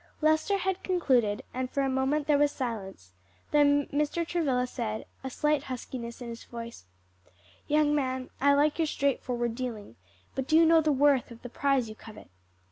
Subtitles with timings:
[0.19, 3.11] Lester had concluded, and for a moment there was silence,
[3.51, 4.25] then Mr.
[4.27, 6.85] Travilla said a slight huskiness in his voice,
[7.67, 9.97] "Young man, I like your straightforward dealing;
[10.33, 12.31] but do you know the worth of the prize you covet?"